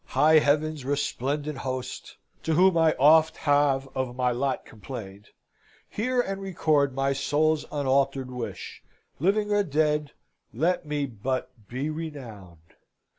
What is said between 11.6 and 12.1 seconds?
be